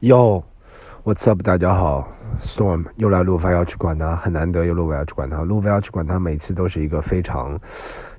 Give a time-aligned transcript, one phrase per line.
[0.00, 0.44] 哟
[1.04, 1.42] ，What's up？
[1.42, 2.06] 大家好
[2.42, 7.58] ，Storm 又来录，要去管他，很难得又录，要去管他，录要去管他，每次都是一个非常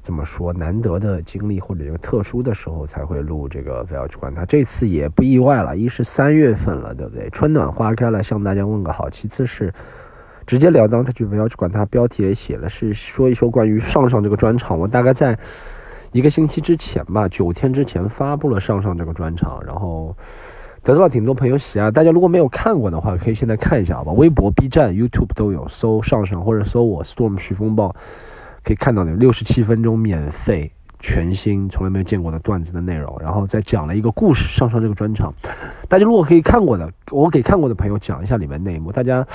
[0.01, 7.29] 怎么说难得的经历或者一个特殊的时候才会录这个要去管他，这次也不意外了，一是三月份了，对不对？
[7.29, 9.07] 春暖花开了，向大家问个好。
[9.11, 9.71] 其次是
[10.47, 15.37] 直截了当，这句不要去管他，标题也写了，是说一说关于上上这个专场，我大概在
[16.11, 20.17] 一个星期之前吧，九天之前发布了上上这个专场，然后。
[20.87, 24.13] 得到了挺多朋友喜爱，大家如果没有看过的话，可以现在看一下好吧。
[24.13, 27.93] 微博、B 站、YouTube 都有，搜上上或者搜我 Storm 徐风暴，
[28.63, 34.47] 可以看到的六十七分钟免费、全新、从来没有见过的段子的内容，然后再讲了一个故事。
[34.47, 35.33] 上上这个专场，
[35.89, 39.27] 大家如果可以看过的，我给看过的朋友讲一下里面内幕，大家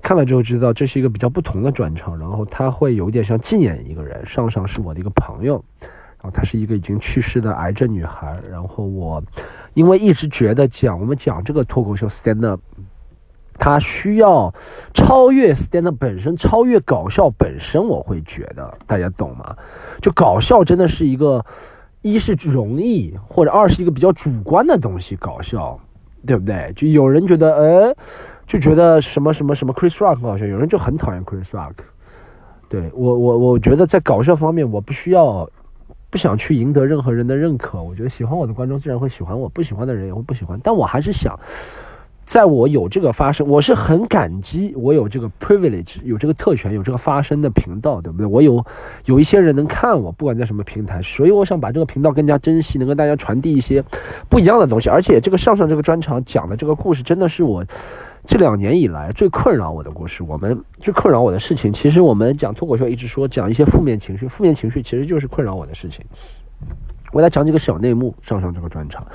[0.00, 4.24] 看了之后知道这是一个比较不同的专场，然后他会有点像纪念一个人。
[4.26, 5.64] 上上是我的一个朋友，
[6.24, 9.22] 啊她是一个已经去世的癌症女孩，然后我。
[9.74, 12.60] 因为一直觉得讲我们讲这个脱口秀 stand up，
[13.58, 14.54] 它需要
[14.92, 17.84] 超越 stand up 本身，超越搞笑本身。
[17.84, 19.56] 我会觉得大家懂吗？
[20.00, 21.44] 就搞笑真的是一个，
[22.02, 25.16] 一是容易，或者二是一个比较主观的东西。
[25.16, 25.76] 搞笑，
[26.24, 26.72] 对不对？
[26.76, 27.96] 就有人觉得，呃，
[28.46, 31.72] 就觉得什么什么什么 Chris Rock 搞笑，有人就很讨厌 Chris Rock。
[32.68, 35.50] 对我，我我觉得在搞笑方面，我不需要。
[36.14, 40.60] 不想去赢得任何人的认可，我觉得喜欢我的观众自然会喜欢我，不喜欢的人也会不喜欢。
[40.62, 41.36] 但我还是想，
[42.24, 48.26] 在我有这个发声，我是很感激我有这个 privilege，有这个特权，有这个发声的频道，对不对？
[48.28, 48.64] 我有
[49.06, 53.82] 有一些人能看我，不管在什么平台，所以我想把这个频道更加珍惜，能跟大家传递一些
[54.28, 54.88] 不一样的东西。
[54.88, 57.64] 而且这个上上这个专场讲的这个故事，真的是我。
[58.26, 66.04] 这两年以来最困扰我的故事，我们最困扰我的事情，其实我们讲脱口秀一直说讲一些负面情绪，负面情绪其实就是困扰我的事情。
[67.12, 69.06] 我来讲几个小内幕，上上这个专场，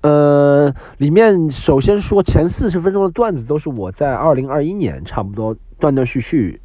[0.00, 6.60] 呃，里面首先说前四十分钟的段子都是我在二零二一年差不多断断续续。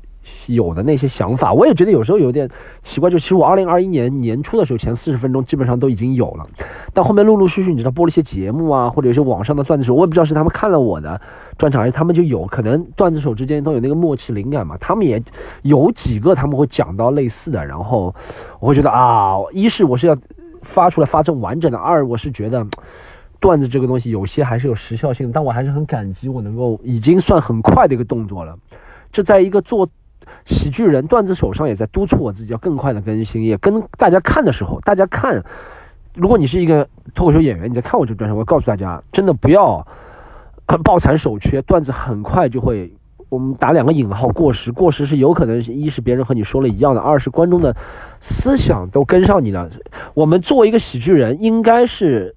[0.47, 2.49] 有的那些想法，我也觉得有时候有点
[2.81, 3.09] 奇怪。
[3.09, 6.47] 就其实我二零二一年年初的时候，前四十分钟基本上都已经有了，
[6.93, 11.19] 但后面陆陆续续，你知道播了一些节目啊，或者有些网上的段子手，我也不知道是他们看了我的
[11.57, 14.77] 专场，还是他们就有可能段子手之间都有那个默契灵感嘛。
[14.77, 15.21] 他们也
[15.63, 18.15] 有几个他们会讲到类似的，然后
[18.59, 20.17] 我会觉得啊， 一是我是要
[20.61, 22.65] 发出来发成完整的，二我是觉得
[23.39, 28.57] 段子这个东西有些还是有时效性，但我还是很感激我能够已经算很快的一个动作了，
[29.11, 29.89] 这在一个做。
[30.45, 35.43] 喜剧人段子手上也在督促我自己要更快的更新，也跟大家看的时候，大家看，
[36.15, 39.85] 如果你是一个脱口秀演员，你在看我这个段，我告诉大家，真的不要
[40.83, 42.91] 抱残守缺，段子很快就会，
[43.29, 47.75] 我们打两个引号过时，过时是有可能一是别人和你说了一样的，二是观众的
[48.21, 49.69] 思想都跟上你了。
[50.13, 52.35] 我们作为一个喜剧人，应该是。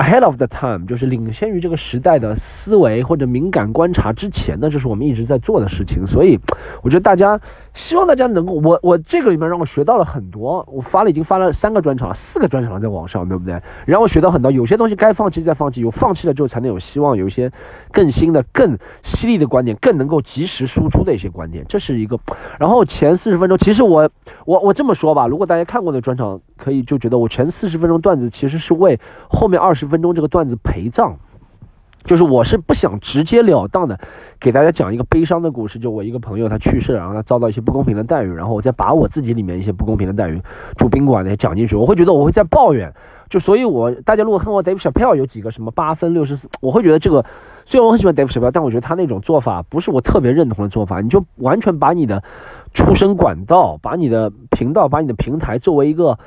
[0.00, 6.06] Ahead of the time，就是领先于这个时代的思维或者敏感观察之前呢，这是我们一直在做的事情。
[6.06, 6.40] 所以，
[6.82, 7.38] 我觉得大家
[7.74, 10.66] 希望大家能够，我我这个里面让我学到了很多。
[10.70, 13.60] 我发了已经发了三个专场了，四个专场了在网上，对不对？
[13.86, 17.50] 然后学到很多，有些东西该放弃再放弃，有放弃了之后才能有希望，有一些
[17.92, 22.18] 更新的、更犀利的观点，更能够及时输出的一些观点，这是一个。
[22.58, 24.10] 然后前四十分钟，其实我
[24.44, 26.40] 我我这么说吧，如果大家看过的专场。
[26.60, 31.16] 可以就觉得我前四十分钟段子其实是为后面二十分钟这个段子陪葬，
[32.04, 34.00] 就是我是不想直截了当的
[34.40, 40.40] 给大家讲一个悲伤的故事，就我一个朋友他去世，然后他遭到一些不公平的待遇，然后我再把我自己里面一些不公平的待遇
[40.76, 42.92] 住宾馆的讲进去，我会觉得我会在抱怨，
[43.28, 47.24] 就所以我大家如果看过 Dave Chappelle 有几个什么八分六十四，我会觉得这个
[47.66, 52.22] 虽然我很喜欢 Dave Chappelle，但我觉得他那种做法不是我特别认同的做法，你就完全把你的
[52.72, 56.18] 出声管道、把你的频道、把你的平台作为一个。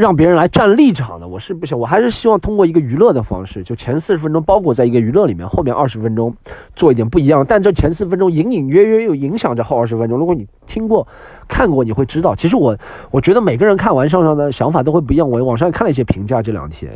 [0.00, 6.34] 让别人来站立场的，我是不想，我还是希望通过一个娱乐的方式，就前四十分钟包裹在一个娱乐里面，后面二十分钟
[6.74, 7.44] 做一点不一样。
[7.46, 10.18] 但这前四分钟隐隐约约又影响着后二十分钟。
[10.18, 11.06] 如果你听过、
[11.46, 12.78] 看过，你会知道，其实我
[13.10, 15.28] 我觉得每个人看完上上的想法都会不一样。
[15.28, 16.90] 我网上看了一些评价，这两天，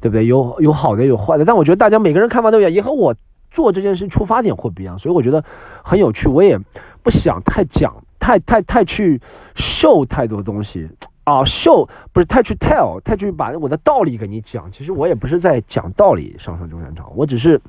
[0.00, 0.26] 对不对？
[0.26, 1.44] 有有好的，有坏的。
[1.44, 3.14] 但我觉得大家每个人看法都一样，也和我
[3.50, 5.44] 做这件事出发点会不一样，所以我觉得
[5.82, 6.28] 很有趣。
[6.28, 6.58] 我也
[7.02, 7.94] 不想太讲。
[8.20, 9.20] 太太太去
[9.54, 10.88] 秀太多东西
[11.24, 14.70] 啊，秀不是太去 tell，太去把我的道理给你讲。
[14.70, 17.60] 其实我也不是在讲道理，上升中山场，我只是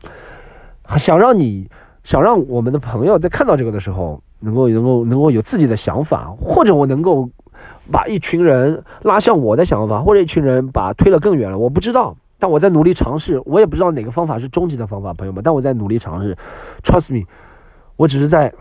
[0.97, 1.69] 想让你
[2.03, 7.29] 想让我们的朋友在看到这个的时候，能够能够能够有自己的想法，或者我能够
[7.89, 11.57] 把一群人拉向我的想法，或者一群人把推了更远了。
[11.57, 13.41] 我不知道，但我在努力尝试。
[13.45, 16.37] 我也不知道哪个方法是终极的方法，朋友们，但我在努力尝试。
[16.83, 17.25] Trust me，
[17.95, 18.53] 我只是在。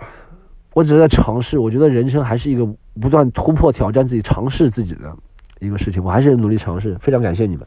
[0.74, 2.68] 我只是在尝试，我觉得人生还是一个
[3.00, 5.16] 不断突破、挑战自己、尝试自己的
[5.60, 6.04] 一个事情。
[6.04, 7.66] 我还是努力尝试，非常感谢你们。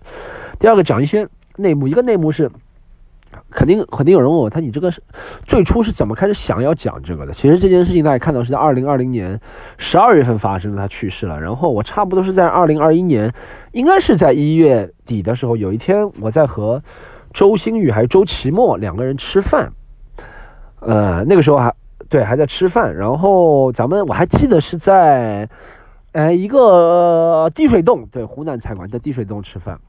[0.59, 2.51] 第二个讲一些内幕，一个内幕是。
[3.51, 5.03] 肯定肯定有人问我，他你这个是
[5.45, 7.33] 最初是怎么开始想要讲这个的？
[7.33, 9.39] 其实这件事情大家看到是在二零二零年
[9.77, 11.39] 十二月份发生的，他去世了。
[11.39, 13.33] 然后我差不多是在二零二一年，
[13.73, 16.81] 应该是在一月底的时候，有一天我在和
[17.33, 19.73] 周星宇还是周奇墨两个人吃饭，
[20.79, 21.73] 呃，那个时候还
[22.09, 22.95] 对还在吃饭。
[22.95, 25.47] 然后咱们我还记得是在
[26.11, 29.79] 呃一个滴水洞，对湖南菜馆在滴水洞吃饭。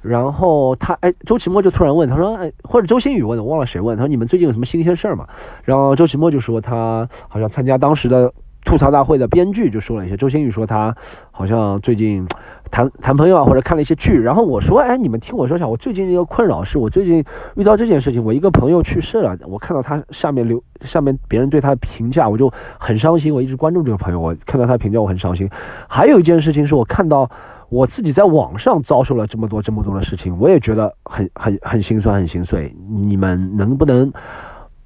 [0.00, 5.26] 然后他哎，周奇墨就突然问他说哎，或者周星宇问的，忘了谁问他说你们最近有什么新鲜事儿吗？
[5.64, 8.32] 然后周奇墨就说他好像参加当时的
[8.68, 10.16] 吐槽大会的编剧就说了一些。
[10.18, 10.94] 周星宇说他
[11.30, 12.26] 好像最近
[12.70, 14.20] 谈谈朋友啊，或者看了一些剧。
[14.20, 17.24] 然后我说哎，你们听我说一下，我最近一个困扰是我最近
[17.56, 23.34] 遇到这件事情，我一个朋友去世了，我看到他下面留下面别人对他的评价，我就很伤心。
[23.34, 25.48] 我一直关注这个朋友，我看到他评价我很伤心。
[25.88, 27.30] 还有一件事情是我看到。
[27.70, 32.74] 我自己在网上遭受了这么多这么多的事情，我也觉得很很很心酸很心碎。
[32.88, 34.10] 你们能不能？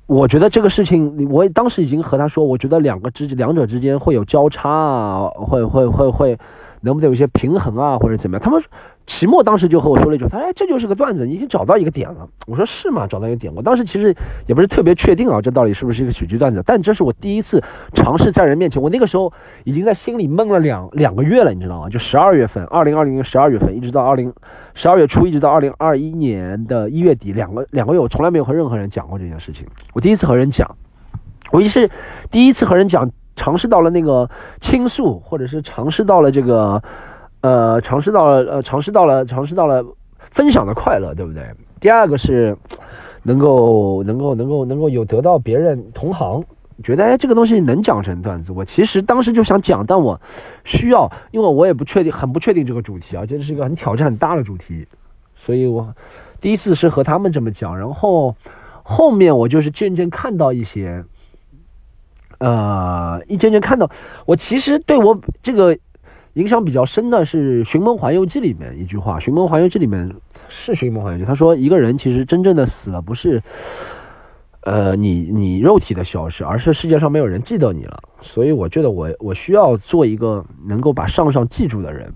[0.07, 6.39] 我觉得这个事情，我当时已经和他说，我觉得两个之两者之间会有交叉啊，会会会会。
[6.83, 8.43] 能不能有些平衡啊，或者怎么样？
[8.43, 8.63] 他们
[9.07, 13.07] 齐墨当时就和我说了一句：“他说，哎，这就是个段子，你已经找到一个点了。”我说：“是吗？
[13.09, 14.15] 找到一个点。”我当时其实
[14.47, 16.63] 也不是特别确定啊，这到底是不是一个喜剧段子？
[16.65, 17.63] 但这是我第一次
[17.95, 18.81] 尝试在人面前。
[18.81, 19.33] 我那个时候
[19.65, 21.89] 已经在心里闷了两两个月了，你知道吗？
[21.89, 24.33] 就十二月份，二零二零年十二月份，一直到二零
[24.75, 29.67] 十二月初，一直到二零二一年的一月底，两个两个月，我从来没有和任何人讲过这件事情。
[29.95, 30.77] 我第一次和人讲，
[31.51, 31.91] 我一是
[32.31, 33.11] 第一次和人讲。
[33.35, 34.29] 尝试到了那个
[34.61, 36.83] 倾诉，或者是尝试到了这个，
[37.41, 39.85] 呃，尝试到了，呃，尝试到了，尝试到了
[40.31, 41.43] 分享的快乐，对不对？
[41.81, 42.57] 第二个是
[43.23, 46.45] 能够，能够，能够，能够有得到别人同行
[46.83, 48.53] 觉得，哎，这个东西能讲成段子。
[48.53, 50.21] 我其实当时就想讲，但我
[50.65, 54.87] 需要，因为我也不确定，很不确定这个主题啊，这是一个很挑战很大的主题，
[55.37, 55.95] 所以我
[56.41, 58.37] 第一次是和他们这么讲，然后
[58.83, 61.05] 后面我就是渐渐看到一些。
[62.43, 63.89] 呃，一渐渐看到，
[64.27, 65.79] 我其实对我这个
[66.33, 70.13] 影响比较深的是《寻梦环游记》里面一句话，《寻梦环游记》里面
[70.49, 73.41] 是《寻梦环游记》，他说一个人其实真正的死了，不是
[74.63, 78.03] 呃你你肉体的消失，而是世界上没有人记得你了。
[78.23, 82.13] 所以我觉得我我需要做一个能够把上上记住的人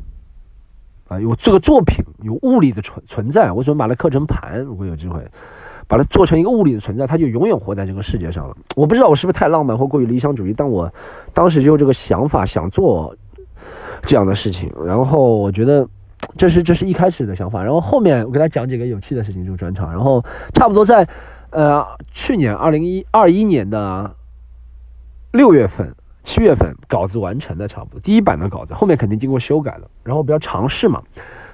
[1.06, 5.24] 啊，有这个作品有物理的存存在，我准备把它刻成盘，如果有机会。
[5.88, 8.56] 把它做成一个物理的存在，它就永远活在这个世界上了。
[8.74, 10.92] 我不知道我是不是太浪漫或过于理想主义，但我
[11.32, 13.14] 当时就有这个想法，想做
[14.02, 14.72] 这样的事情。
[14.84, 15.86] 然后我觉得
[16.36, 17.62] 这是这是一开始的想法。
[17.62, 19.90] 然后后面我给他讲几个有趣的事情，就转场。
[19.92, 20.24] 然后
[20.54, 21.06] 差不多在
[21.50, 24.12] 呃去年二零一二一年的
[25.30, 25.94] 六月份、
[26.24, 29.88] 七月份，稿子完成的差不多，第一版的稿子，后面肯定经过修改了。
[30.02, 31.00] 然后比较尝试嘛，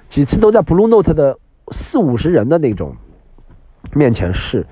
[0.09, 1.37] 几次都在 Blue Note 的
[1.71, 2.95] 四五十人的那种。
[3.93, 4.65] 面前试，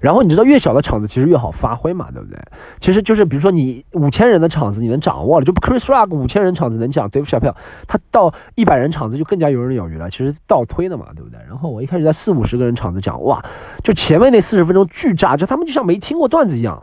[0.00, 2.38] 然后你知道越小的场子其实越好发挥嘛，对不对？
[2.80, 7.54] 其实就是比如说你五千人的场子你能掌握了，就 Chris Rock 五千人场子能讲对付小票，
[7.86, 10.10] 他到一百人场子就更加游刃有余了。
[10.10, 11.38] 其实倒推的嘛，对不对？
[11.48, 13.44] 然后我一开始在四五十个人场子讲，哇，
[13.82, 16.82] 就前面那四十分钟巨炸，就他们就像没听过段子一样，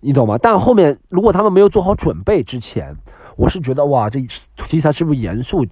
[0.00, 0.38] 你懂吗？
[0.40, 2.96] 但后面如果他们没有做好准备之前，
[3.36, 4.20] 我是觉得哇，这
[4.66, 5.66] 题材是不是严肃？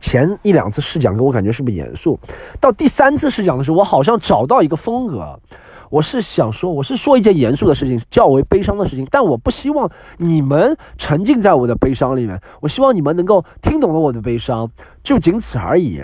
[0.00, 2.18] 前一两次试讲给我感觉是不是严肃？
[2.60, 5.38] 到第三次试讲的时候，我好像找到一个风格。
[5.88, 9.88] 我是想说，我是说一件严肃的事情，较为悲伤的事情，但我不希望
[10.18, 12.40] 你们沉浸在我的悲伤里面。
[12.60, 14.70] 我希望你们能够听懂了我的悲伤，
[15.04, 16.02] 就仅此而已。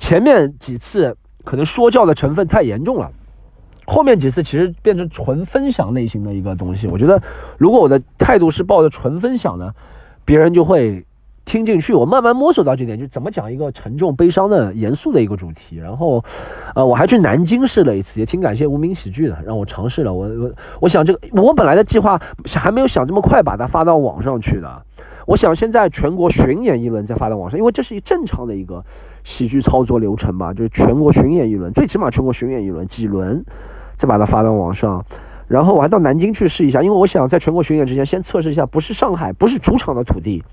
[0.00, 3.12] 前面几次可能说教的成分太严重了，
[3.86, 6.88] 后面几次其实变成纯分享类型的一个东西。
[6.88, 7.22] 我觉得，
[7.56, 9.74] 如果我的态度是抱着纯分享的，
[10.24, 11.06] 别人就会。
[11.50, 15.78] 听进去，我慢慢摸索到这点，就怎么讲一个沉重、悲伤的、严肃的一个主题。
[15.78, 16.24] 然后，
[16.76, 20.14] 呃，我还去南京试了一次，也挺感谢无名喜剧的，让我尝试了。
[20.14, 20.52] 我我
[20.82, 22.16] 我想这个，我本来的计划
[22.54, 24.82] 还没有想这么快把它发到网上去的。
[25.26, 28.84] 我想先在全国巡演一轮再发到网上，因为这是一正常的一个
[29.24, 33.44] 喜剧操作流程嘛，就是全国巡演一轮，最起码全国巡演一轮几轮，
[33.96, 35.04] 再把它发到网上。
[35.48, 40.44] 然后我还到南京去试一下，因为我想在全国巡演之前先测试一下，不是上海，不是主场的土地。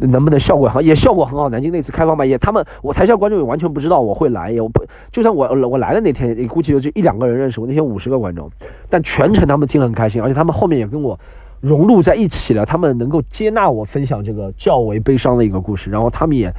[0.00, 0.80] 能不能效果好？
[0.80, 1.48] 也效果很好。
[1.48, 7.66] 南京那次开放麦也，他们我台下观众也完全不知道我会来，也我不就算我我来的那天，也估计就一两个人认识我。
[7.66, 8.50] 那天五十个观众，
[8.90, 11.18] 但全程他们听得很开心，而且他们后面也跟我
[11.60, 12.66] 融入在一起了。
[12.66, 16.52] 他们能够接纳我分享这个较为悲伤的一个故事，然后他们也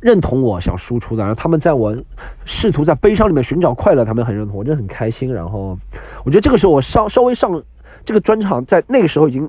[0.00, 1.22] 认同我想输出的。
[1.22, 1.96] 然后他们在我
[2.44, 5.32] 试图在悲伤里面寻找快乐，他们很认同，我真的很开心。
[5.32, 5.78] 然后
[6.24, 7.62] 我觉得这个时候我稍稍微上
[8.04, 9.48] 这个专场，在那个时候已经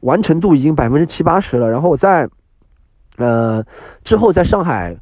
[0.00, 1.70] 完成度已经百分之七八十了。
[1.70, 2.28] 然后我在。
[3.20, 3.64] 呃，
[4.02, 4.96] 之后在上海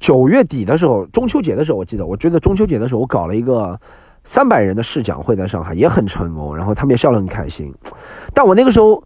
[0.00, 3.80] 九月底的时候，中秋节的时候，我记得，我觉得中秋节的时候，我搞了一个
[4.24, 7.72] 三百人的试讲会在上海，也很成功，然后他们也笑得很开心。
[8.34, 9.02] 但我那个时候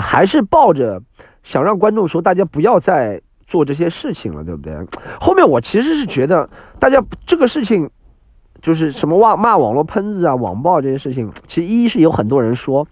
[0.00, 1.00] 还是抱着
[1.44, 4.74] 想让观众说，大家不要再做这些事情了，对不对？
[5.20, 7.88] 后面我其实是觉得，大家这个事情
[8.60, 12.86] 就是什么骂骂网络喷子啊、网暴这些事情，其实一是有很多人说，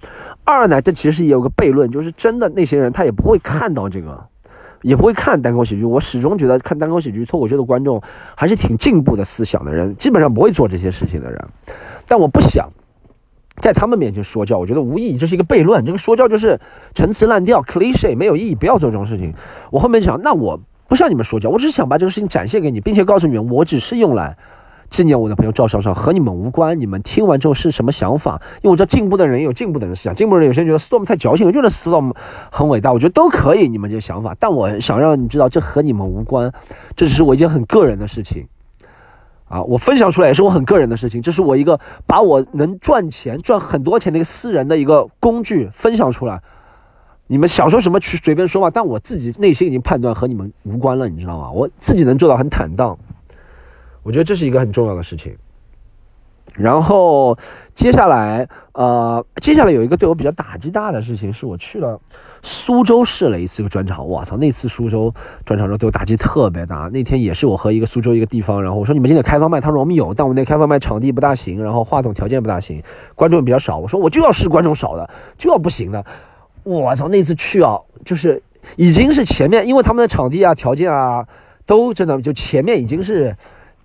[0.49, 4.27] 二呢，这其实也有个悖论，就是真的那些人他也不会看到这个。
[4.83, 8.01] 也不会看单口喜剧，我始终觉得看单口喜剧脱口秀的观众
[8.37, 11.49] 还是挺进步的思想的人，基本上不会做这些事情的人。
[12.07, 12.71] 但我不想
[13.57, 15.85] 在他们面前说教，我觉得无意义，这是一个悖论。
[15.85, 16.61] 这个说教就是
[16.95, 19.35] 陈词滥调，cliche 没有意义，不要做这种事情。
[19.73, 24.37] 我后面想，那我不向你们说教，我只是想把这个事情展现给你，并且告诉你们，我只是用来。
[24.91, 28.41] 纪念我的朋友赵少少和你们无关，你们听完之后是什么想法？
[28.63, 32.15] 因为我知道进步的人有进步的人思想，进步的人有些人觉得 Storm 太矫情，我觉得 Storm
[32.51, 34.35] 很伟大，我觉得都可以，你们这些想法。
[34.41, 36.51] 但我想让你知道，这和你们无关，
[36.97, 38.47] 这只是我一件很个人的事情
[39.49, 39.63] 啊！
[39.63, 46.41] 我分享出来也是我很个人的事情，这是我一个把我能赚钱、赚很多钱的一个私人的一个工具分享出来。
[47.27, 51.51] 你们想说什么去随便说嘛，但我自己内心已经判断和你们无关了，你知道吗？
[51.51, 52.99] 我自己能做到很坦荡。
[54.09, 55.37] 我觉得这是一个很重要的事情。
[56.55, 57.37] 然后
[57.75, 62.01] 接下来，呃，接下来有一个对我比较打击大的事情，是我去了
[62.43, 64.09] 苏州试了一次个专场。
[64.09, 66.89] 我操，那次苏州专场时候对我打击特别大。
[66.91, 72.83] 那天也是我和一个苏州一个地方，然后我说你们今天开放麦，他说我们有，但我们那开放麦场地不大行，然后话筒条件不大行，
[73.15, 73.77] 观众比较少。
[73.77, 76.03] 我说我就要试观众少的，就要不行的。
[76.65, 78.43] 我操，那次去啊，就是
[78.77, 81.29] 已经是前面，因为他们的场地啊、条件啊
[81.67, 83.37] 都真的就前面已经是。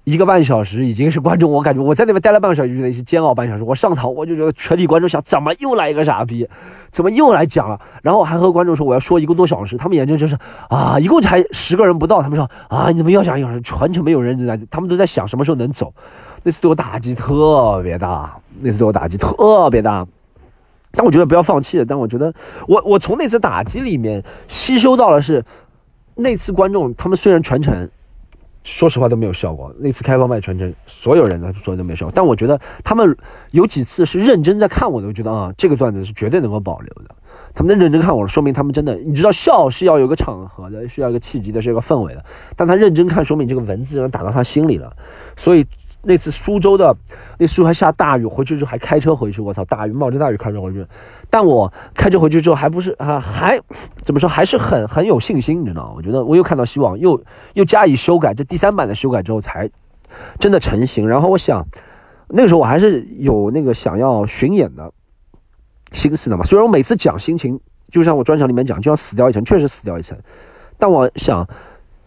[0.03, 3.63] 一个半小时已经是观众，我感觉我在那边待了半个小时，觉得是煎熬半小时。
[3.63, 6.45] 我上台我就觉得全体观众想，怎么又来一个傻逼，
[6.91, 7.79] 怎么又来讲了？
[8.01, 13.61] 然后还和观众说我要说一个多小时，他们眼中就是啊，一共才十个人不到，他们说啊，你怎么要讲一个小时？
[13.61, 15.93] 全程没有人在，他们都在想什么时候能走。
[16.43, 20.05] 那次对我打击特别大，那次对我打击特别大。
[20.91, 21.85] 但我觉得不要放弃。
[21.87, 22.33] 但我觉得
[22.67, 25.45] 我我从那次打击里面吸收到了是，
[26.15, 27.89] 那次观众他们虽然全程。
[28.63, 29.73] 说实话都没有效果。
[29.79, 32.09] 那次开放麦全程，所有人呢说都没效。
[32.13, 33.17] 但我觉得他们
[33.51, 37.15] 有几次是认真在看我的，我觉得啊，这个段子是绝对能够保留的。
[37.53, 42.25] 他们在认真看我，说明他们真的，你知道笑是要有个场合的，需要一个契机的，是一个氛围的。
[42.55, 44.95] 但他认真看，说明这个文字能打到他心里了。
[45.37, 45.65] 所以。
[46.05, 46.95] 那次苏州的
[47.39, 50.85] 那苏州还下大雨，回去之后还开车回去，我操，大雨冒着大雨开车回去。
[51.29, 53.59] 但我开车回去之后还不是啊，还
[54.01, 55.93] 怎么说还是很很有信心，你知道吗？
[55.95, 59.69] 我觉得我又看到希望，又又加以修改，这第三版的修改之后才
[60.39, 61.07] 真的成型。
[61.07, 61.65] 然后我想
[62.27, 64.91] 那个时候我还是有那个想要巡演的
[65.93, 66.43] 心思的嘛。
[66.43, 70.17] 虽然我每次讲心情，就像我专场里面讲，就要死掉一层，确实死掉一层。
[70.77, 71.47] 但我想。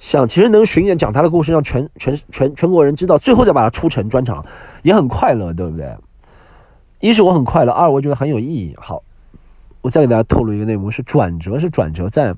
[0.06, 4.46] 想其实能巡演讲他的故事，让全全全全国人知道，最后再把它出成专场，
[4.84, 5.96] 也很快乐，对不对？
[7.00, 8.76] 一是我很快乐，二我觉得很有意义。
[8.78, 9.02] 好，
[9.80, 12.32] 我再给大家透露一个内幕，是转折，是转折在。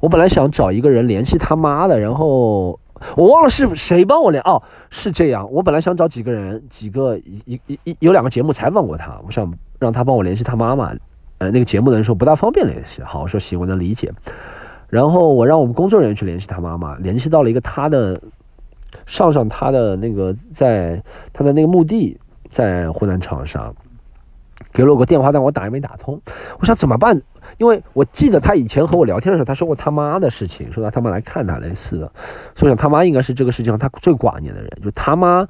[0.00, 2.80] 我本来想找一个人联系他妈的，然后
[3.16, 5.52] 我忘了是谁帮我联哦，是这样。
[5.52, 10.94] 我本来想找几个人，几个一一一有两个节目采访过他，我想让他帮我联系他妈妈。
[11.36, 13.02] 呃，那个节目的人说不大方便联系。
[13.02, 14.10] 好，我说行，我能理解。
[14.94, 18.20] 然后我让我们工作人员去联系他妈妈，联系到了一个他的
[19.06, 22.16] 上上他的那个在他的那个墓地
[22.48, 23.72] 在湖南长沙，
[24.72, 26.20] 给了我个电话，但我打也没打通。
[26.60, 27.20] 我想怎么办？
[27.58, 32.12] 因为我记得他以前和我聊天的时候，他说过他妈的事情，说他他妈来看他类似的，
[32.54, 34.70] 所以想他妈应该是这个世界上他最挂念的人。
[34.80, 35.44] 就他妈，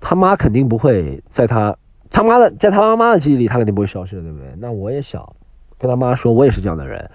[0.00, 1.76] 他妈肯定不会在他
[2.08, 4.46] 他妈的在他妈妈的记忆里，他肯定不会消失，对不对？
[4.58, 5.30] 那我也想
[5.78, 7.10] 跟他妈说，我也是这样的人。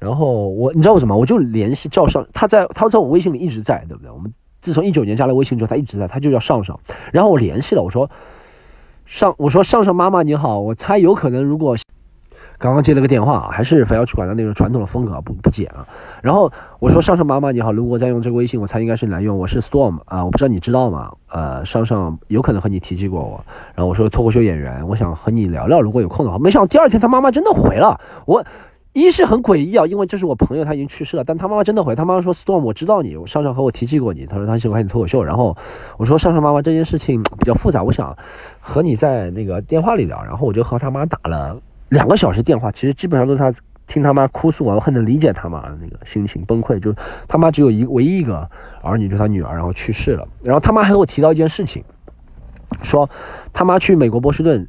[0.00, 1.16] 然后我，你知道为什么？
[1.16, 4.10] 我就联系赵尚，他在他在我微信里一直在，对不对？
[4.10, 6.78] 我们自从一九年加了微信之后，他一直在，他就叫尚尚。
[7.12, 8.10] 然后我联系了，我说
[9.06, 11.76] 上，我说尚尚妈妈你好，我猜有可能如果
[12.60, 15.86] 刚刚接了个电话，还是非要去管他那种传统的风格，不不剪啊。
[16.22, 16.50] 然后
[16.80, 21.12] 我说尚尚妈妈你好，如果再用这个微信，我猜应该是你来用，我是 Storm 啊，我不知道你知道吗？
[21.30, 23.44] 呃，尚尚有可能和你提及过我。
[23.76, 26.38] 然后我说脱口秀演员，我想和你聊聊，如果有空的话。
[26.38, 28.44] 没想第二天他妈妈真的回了我。
[28.94, 35.22] 一是很诡异啊，因为这是我朋友，他已经去世了，但他妈妈真的回，他妈妈说：“Storm，我知道你，上上和我提起过你。”他说他喜欢你脱口秀。
[35.22, 35.56] 然后
[35.98, 38.16] 我说：“上上妈妈，这件事情比较复杂，我想
[38.58, 43.52] 和你在那个电话里聊。”然后我就和他妈打了两个小时电话，其实基本上都是他
[43.86, 46.92] 听他妈哭诉啊，我很能理解他妈的那个心情崩溃，就
[47.28, 48.50] 他妈只有一唯一一个
[48.82, 50.26] 儿女，就他女儿，然后去世了。
[50.42, 51.84] 然后他妈还和我提到一件事情，
[52.82, 53.08] 说
[53.52, 54.66] 他妈去美国波士顿。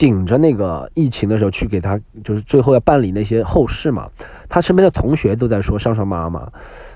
[0.00, 4.08] 顶着那个疫情的时候去给他，就是最后要办理那些后事嘛。
[4.48, 6.50] 他身边的同学都在说上上妈妈，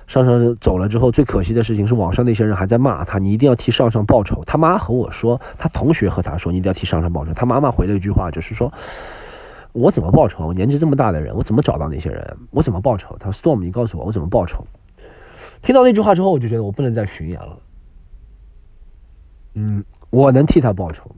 [0.07, 4.43] 上上走了之后，最可惜的事情是网上那些人还在骂他，你一定要替上上报仇。
[4.47, 7.35] 他妈和我说，他同学和他说，你一定要替上上报仇。
[7.35, 8.73] 他妈妈回了一句话，就是说，
[9.73, 10.47] 我怎么报仇？
[10.47, 12.39] 我年纪这么大的人，我怎么找到那些人？
[12.53, 13.15] 我怎么报仇？
[13.21, 14.67] 他说，Storm，你告诉我，我怎么报仇？
[15.61, 17.59] 听到那句话之后，我就觉得我不能再巡演了。
[19.53, 21.15] 嗯，我能替他报仇。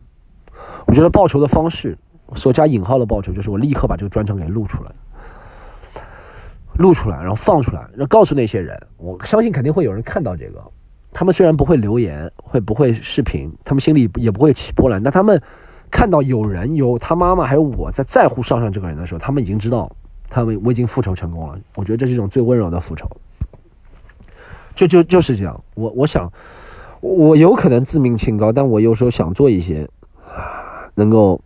[0.86, 1.96] 我觉得报仇的方式，
[2.34, 4.90] 所加引号的报仇，就是我立刻把这个专场给录出来。
[6.78, 10.62] 录出来，然后放出来，然后告诉那些人，我相信肯定会有人看到这个。
[11.10, 15.02] 他们虽然不会留言，会不会视频，他们心里也不会起波澜。
[15.02, 15.40] 但他们
[15.90, 19.90] 看到有人有他妈妈还有我在在乎上上这个人的时候，他们已经知道，
[20.28, 21.58] 他们我已经复仇成功了。
[21.76, 23.10] 我觉得这是一种最温柔的复仇。
[24.74, 25.58] 就就就是这样。
[25.72, 26.30] 我我想，
[27.00, 29.88] 我有可能自命清高，但我有时候想做一些
[30.96, 31.40] 能够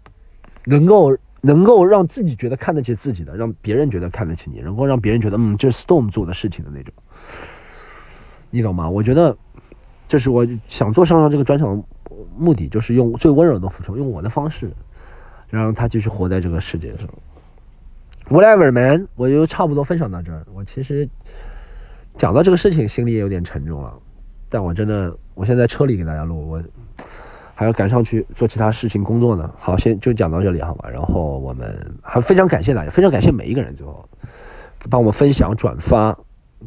[0.65, 1.15] 能够。
[1.43, 6.93] 能够让自己觉得看得起自己的，让别人觉得看得起你，能够让别人觉得嗯，这是 Storm 做的事情的那种，
[8.51, 8.91] 你懂吗？
[8.91, 9.35] 我觉得
[10.07, 11.83] 这是我想做上上这个专场
[12.37, 14.71] 目的，就是用最温柔的复仇，用我的方式，
[15.49, 17.09] 让他继续活在这个世界上。
[18.29, 20.45] Whatever man，我就差不多分享到这儿。
[20.53, 21.09] 我其实
[22.19, 23.95] 讲到这个事情，心里也有点沉重了，
[24.51, 26.63] 但我真的，我现在车里给大家录我。
[27.61, 29.53] 还要赶上去做其他事情工作呢。
[29.59, 30.89] 好，先就讲到这里好吧。
[30.89, 34.09] 然后我们还非常感谢大家，非常感谢每一个人最后
[34.89, 36.19] 帮我们分享、转发、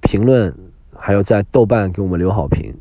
[0.03, 0.55] 评论，
[0.95, 2.71] 还有在豆瓣给我们留好评。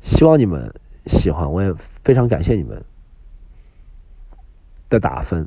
[0.00, 0.72] 希望你们
[1.06, 2.80] 喜欢，我也非常感谢你们
[4.88, 5.44] 的打分。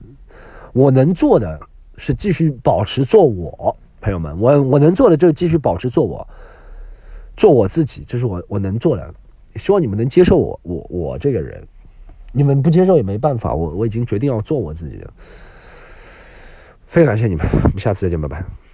[0.74, 1.58] 我能做的
[1.96, 6.28] 是继续保持做我，朋友们，我我能做的就是继续保持做我，
[7.38, 9.14] 做我自己，这是我我能做的。
[9.56, 11.68] 希望你们能接受我，我我这个人，
[12.32, 15.14] 你们不接受也没办法，我我已经决定要做我自己了。
[16.88, 18.65] 非常感谢你们，我们下次再见，拜拜。